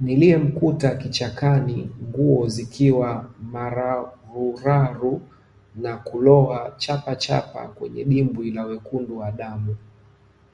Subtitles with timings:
[0.00, 5.20] niliyemkuta kichakani nguo zikiwa mararuraru
[5.76, 9.76] na kulowa chapachapa kwenye dimbwi la wekundu wa damu